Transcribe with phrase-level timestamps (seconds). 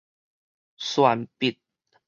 [0.79, 1.57] 鑽筆